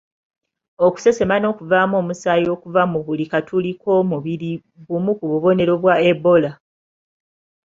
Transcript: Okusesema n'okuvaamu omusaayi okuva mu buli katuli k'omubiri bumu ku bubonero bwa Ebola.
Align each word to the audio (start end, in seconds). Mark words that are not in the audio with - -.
Okusesema 0.87 1.35
n'okuvaamu 1.39 1.95
omusaayi 2.01 2.47
okuva 2.55 2.81
mu 2.91 2.99
buli 3.05 3.25
katuli 3.31 3.71
k'omubiri 3.81 4.51
bumu 4.85 5.11
ku 5.19 5.25
bubonero 5.31 5.73
bwa 5.81 5.95
Ebola. 6.09 6.51